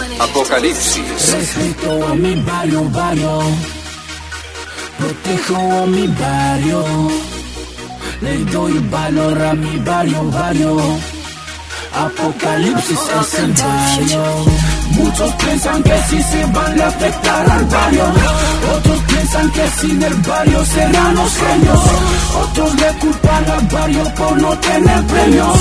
Apocalipsis. 0.00 1.32
Respeto 1.32 2.06
a 2.06 2.14
mi 2.14 2.34
barrio, 2.36 2.84
barrio. 2.90 3.42
Protejo 4.98 5.56
a 5.56 5.86
mi 5.86 6.06
barrio. 6.06 6.84
Le 8.22 8.44
doy 8.46 8.78
valor 8.90 9.42
a 9.42 9.52
mi 9.52 9.76
barrio, 9.78 10.22
barrio. 10.30 10.76
Apocalipsis 11.92 12.98
es 13.20 13.34
el 13.40 13.52
barrio. 13.52 14.24
Muchos 14.92 15.32
piensan 15.34 15.82
que 15.82 16.02
si 16.08 16.22
se 16.22 16.44
van 16.46 16.76
le 16.76 16.84
afectará 16.84 17.54
al 17.54 17.64
barrio. 17.66 18.04
Otros 18.76 19.00
piensan 19.06 19.50
que 19.50 19.70
sin 19.80 20.02
el 20.02 20.14
barrio 20.14 20.64
serán 20.64 21.14
los 21.14 21.32
genios. 21.36 21.80
Otros 22.42 22.74
le 22.74 22.88
culpan 23.00 23.50
al 23.50 23.66
barrio 23.66 24.14
por 24.14 24.40
no 24.40 24.58
tener 24.58 25.06
premios. 25.06 25.58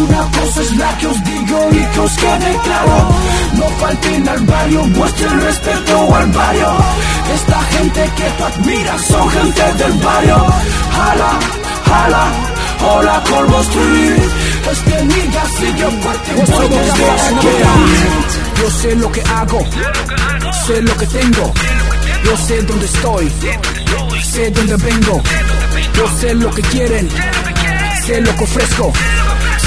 Una 0.00 0.22
cosa 0.38 0.60
es 0.60 0.76
la 0.76 0.98
que 0.98 1.06
os 1.06 1.24
digo 1.24 1.68
y 1.70 1.94
que 1.94 2.00
os 2.00 2.12
quede 2.16 2.60
claro. 2.64 3.08
No 3.56 3.68
falten 3.80 4.28
al 4.28 4.40
barrio, 4.40 4.84
muestren 4.86 5.40
respeto 5.40 6.14
al 6.14 6.26
barrio. 6.26 6.68
Esta 7.34 7.60
gente 7.62 8.10
que 8.16 8.24
tú 8.36 8.44
admiras 8.44 9.02
son 9.06 9.30
gente 9.30 9.62
del 9.74 9.92
barrio. 9.94 10.46
Jala, 10.92 11.38
jala, 11.86 12.24
hola 12.88 13.22
Colmo 13.28 13.60
Street. 13.62 14.46
Este 14.70 15.04
nigga 15.04 15.42
sigue 15.58 15.86
fuerte 16.02 16.32
voy 16.52 16.68
desde 16.68 17.10
aquí. 17.10 17.46
Yo 18.60 18.70
sé 18.70 18.96
lo 18.96 19.12
que 19.12 19.22
hago, 19.22 19.60
sé 20.66 20.82
lo 20.82 20.96
que 20.96 21.06
tengo, 21.06 21.52
yo 22.24 22.36
sé 22.36 22.62
dónde 22.62 22.86
estoy, 22.86 23.32
sé 24.24 24.50
dónde 24.50 24.76
vengo, 24.76 25.22
yo 25.94 26.08
sé 26.20 26.34
lo 26.34 26.50
que 26.50 26.62
quieren, 26.62 27.08
sé 28.04 28.20
lo 28.20 28.34
que 28.34 28.44
ofrezco. 28.44 28.92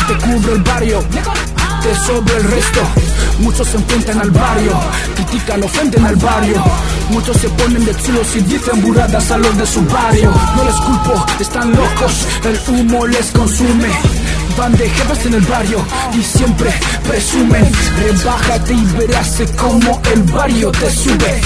Te 0.09 0.15
cubro 0.15 0.55
el 0.55 0.63
barrio, 0.63 1.03
te 1.83 1.95
sobra 2.07 2.37
el 2.37 2.43
resto. 2.45 2.81
Muchos 3.37 3.67
se 3.67 3.77
enfrentan 3.77 4.19
al 4.19 4.31
barrio, 4.31 4.71
critican, 5.15 5.61
ofenden 5.61 6.03
al 6.03 6.15
barrio. 6.15 6.63
Muchos 7.11 7.37
se 7.37 7.47
ponen 7.49 7.85
de 7.85 7.95
chulos 7.95 8.35
y 8.35 8.39
dicen 8.39 8.81
buradas 8.81 9.29
a 9.29 9.37
los 9.37 9.55
de 9.55 9.67
su 9.67 9.85
barrio. 9.85 10.33
No 10.55 10.63
les 10.63 10.75
culpo, 10.77 11.25
están 11.39 11.71
locos, 11.73 12.25
el 12.43 12.59
humo 12.73 13.05
les 13.05 13.29
consume. 13.29 13.89
Van 14.57 14.75
de 14.75 14.89
jefes 14.89 15.27
en 15.27 15.35
el 15.35 15.41
barrio 15.41 15.85
y 16.17 16.23
siempre 16.23 16.73
presumen. 17.07 17.71
Rebájate 17.99 18.73
y 18.73 18.85
verás 18.97 19.37
como 19.57 20.01
el 20.11 20.23
barrio 20.23 20.71
te 20.71 20.89
sube. 20.89 21.41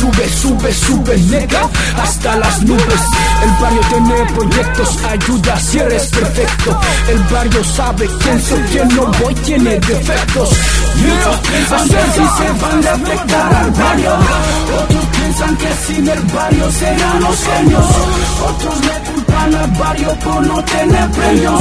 Sube, 0.00 0.28
sube, 0.30 0.72
sube, 0.72 1.16
nega, 1.28 1.68
hasta 2.02 2.34
las 2.36 2.62
nubes. 2.62 3.00
El 3.44 3.50
barrio 3.60 3.80
tiene 3.90 4.32
proyectos, 4.34 4.98
ayuda 5.04 5.60
si 5.60 5.78
eres 5.78 6.06
perfecto. 6.06 6.80
El 7.06 7.18
barrio 7.24 7.62
sabe 7.64 8.08
quién 8.22 8.42
soy, 8.42 8.60
quién 8.72 8.88
no 8.96 9.06
voy, 9.20 9.34
tiene 9.34 9.78
defectos. 9.78 10.48
Muchos 10.96 11.36
piensan 11.48 11.88
que 11.88 12.12
si 12.14 12.20
se 12.20 12.64
van 12.64 12.86
a 12.86 12.92
afectar 12.92 13.54
al 13.54 13.70
barrio. 13.72 14.12
Otros 14.82 15.04
piensan 15.18 15.56
que 15.58 15.68
sin 15.86 16.08
el 16.08 16.22
barrio 16.22 16.72
serán 16.72 17.20
los 17.20 17.36
genios. 17.44 17.86
Otros 18.48 18.80
le 18.80 19.12
culpan 19.12 19.54
al 19.54 19.70
barrio 19.72 20.18
por 20.24 20.46
no 20.46 20.64
tener 20.64 21.10
premios. 21.10 21.60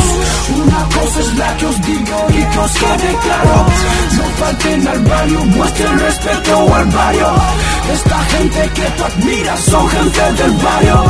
Una 0.63 0.83
cosa 0.95 1.19
es 1.19 1.35
la 1.35 1.57
que 1.57 1.65
os 1.65 1.81
digo 1.81 2.27
y 2.29 2.53
que 2.53 2.59
os 2.59 2.71
quede 2.71 3.17
claro. 3.21 3.65
No 4.15 4.23
falten 4.39 4.87
al 4.87 4.99
barrio, 4.99 5.45
muestren 5.45 5.99
respeto 5.99 6.73
al 6.73 6.85
barrio. 6.85 7.27
Esta 7.93 8.23
gente 8.25 8.69
que 8.75 8.81
tú 8.81 9.03
admiras 9.03 9.59
son 9.61 9.89
gente 9.89 10.21
del 10.43 10.51
barrio. 10.51 11.03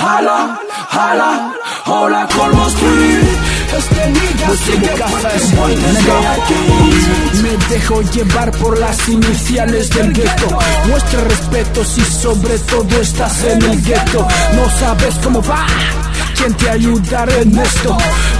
Jala, 0.00 0.58
jala, 0.90 1.54
hola 1.86 2.28
Colmo 2.34 2.66
Street. 2.68 3.56
Este 3.78 4.06
nigga 4.10 4.48
sigue 4.64 4.96
fuerte, 4.96 5.56
voy 5.56 5.74
desde 5.74 6.26
aquí. 6.26 7.42
Me 7.42 7.74
dejo 7.74 8.02
llevar 8.02 8.50
por 8.52 8.78
las 8.78 9.08
iniciales 9.08 9.90
del 9.90 10.12
gueto. 10.12 10.58
Muestra 10.88 11.20
respeto 11.24 11.84
si 11.84 12.00
sobre 12.02 12.58
todo 12.60 13.00
estás 13.00 13.44
en 13.44 13.62
el 13.62 13.82
gueto. 13.82 14.26
No 14.54 14.70
sabes 14.78 15.14
cómo 15.22 15.42
va. 15.42 15.66
¿Quién 16.36 16.54
te 16.54 16.70
ayudará 16.70 17.34
en 17.40 17.58
esto? 17.58 17.96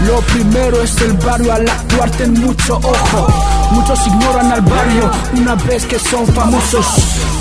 Lo 0.06 0.20
primero 0.20 0.82
es 0.82 1.00
el 1.00 1.12
barrio 1.14 1.52
al 1.52 1.68
actuar 1.68 2.10
ten 2.10 2.32
mucho 2.34 2.76
ojo. 2.76 3.55
Muchos 3.72 4.06
ignoran 4.06 4.52
al 4.52 4.60
barrio 4.62 5.10
una 5.34 5.54
vez 5.54 5.84
que 5.86 5.98
son 5.98 6.26
famosos. 6.28 6.86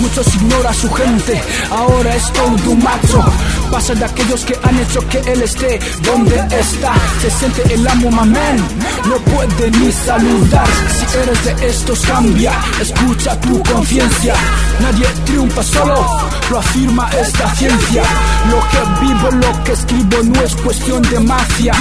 Muchos 0.00 0.34
ignoran 0.34 0.66
a 0.66 0.74
su 0.74 0.92
gente, 0.92 1.42
ahora 1.70 2.14
es 2.14 2.32
todo 2.32 2.70
un 2.70 2.82
macho. 2.82 3.24
Pasa 3.70 3.94
de 3.94 4.04
aquellos 4.04 4.44
que 4.44 4.58
han 4.62 4.78
hecho 4.78 5.00
que 5.08 5.18
él 5.18 5.42
esté 5.42 5.78
donde 6.02 6.36
está. 6.58 6.92
Se 7.20 7.30
siente 7.30 7.74
el 7.74 7.86
amo, 7.86 8.10
mamén, 8.10 8.56
no 9.04 9.16
puede 9.32 9.70
ni 9.72 9.90
saludar. 9.92 10.66
Si 10.90 11.18
eres 11.18 11.44
de 11.44 11.66
estos, 11.66 12.00
cambia, 12.00 12.52
escucha 12.80 13.40
tu 13.40 13.62
conciencia. 13.62 14.34
Nadie 14.80 15.06
triunfa 15.24 15.62
solo, 15.62 16.06
lo 16.50 16.58
afirma 16.58 17.10
esta 17.20 17.54
ciencia. 17.54 18.02
Lo 18.50 18.60
que 18.68 19.04
vivo, 19.06 19.30
lo 19.30 19.64
que 19.64 19.72
escribo 19.72 20.22
no 20.24 20.42
es 20.42 20.54
cuestión 20.56 21.02
de 21.02 21.20
mafia. 21.20 21.72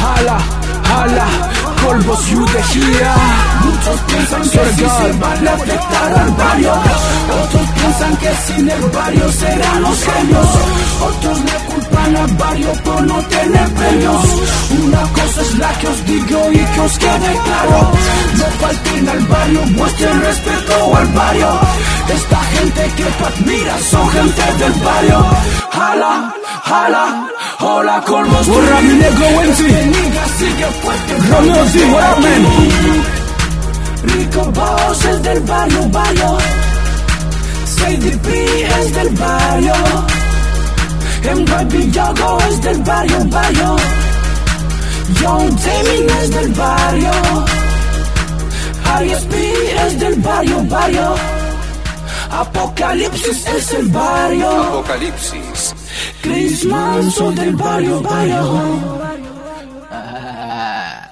Jala, 0.00 0.38
jala, 0.90 1.26
polvos 1.80 2.22
you 2.30 2.44
the 2.52 2.62
here. 2.72 3.40
Muchos 3.64 4.00
piensan 4.08 4.42
que 4.42 4.62
si 4.74 4.86
se 4.98 5.12
van 5.22 5.48
a 5.48 5.52
afectar 5.52 6.12
al 6.22 6.30
barrio. 6.30 6.72
Otros 7.42 7.66
piensan 7.76 8.16
que 8.16 8.30
sin 8.46 8.70
el 8.70 8.82
barrio 8.90 9.32
serán 9.32 9.82
los 9.82 9.98
genios. 10.08 10.48
Otros 11.08 11.38
le 11.48 11.56
culpan 11.68 12.16
al 12.16 12.32
barrio 12.42 12.72
por 12.84 13.02
no 13.02 13.18
tener 13.36 13.68
premios. 13.80 14.24
Una 14.84 15.02
cosa 15.18 15.40
es 15.42 15.58
la 15.58 15.72
que 15.78 15.88
os 15.88 16.04
digo 16.06 16.38
y 16.52 16.58
que 16.72 16.80
os 16.80 16.98
quede 16.98 17.32
claro. 17.46 17.78
No 18.38 18.46
falten 18.60 19.08
al 19.08 19.22
barrio, 19.34 19.60
muestren 19.78 20.20
respeto 20.20 20.96
al 20.96 21.06
barrio. 21.08 21.50
Esta 22.18 22.40
gente 22.54 22.82
que 22.96 23.04
tú 23.04 23.24
admiras 23.32 23.82
son 23.92 24.08
gente 24.10 24.44
del 24.60 24.72
barrio. 24.88 25.26
Jala, 25.72 26.34
jala, 26.68 27.28
hola 27.60 27.96
Street. 28.00 28.46
Borra 28.46 28.80
mi 28.80 28.94
negro 28.94 29.26
Wensi. 29.36 29.66
Romeo 31.30 31.64
D, 31.72 31.92
what 31.92 32.04
up, 32.04 32.18
man? 32.22 32.42
Rico 34.02 34.44
Boss 34.52 35.04
es 35.04 35.22
del 35.22 35.40
barrio, 35.40 35.88
barrio. 35.88 36.38
CDP 37.64 38.28
es 38.78 38.94
del 38.94 39.10
barrio. 39.10 39.74
MYB 41.22 41.92
Yogo 41.92 42.38
es 42.48 42.60
del 42.62 42.78
barrio, 42.82 43.18
barrio. 43.26 43.76
Young 45.20 45.50
Damien 45.64 46.10
es 46.22 46.30
del 46.30 46.52
barrio. 46.52 47.10
Aries 48.94 49.22
P 49.30 49.36
es 49.86 49.98
del 50.00 50.14
barrio, 50.20 50.64
barrio. 50.64 51.39
Apocalipsis 52.30 53.46
es 53.46 53.72
el 53.72 53.88
barrio. 53.88 54.48
Apocalipsis. 54.48 55.74
Chris 56.22 56.64
Manson 56.64 57.34
del 57.34 57.56
barrio, 57.56 58.00
barrio. 58.00 59.00
Ah, 59.90 61.10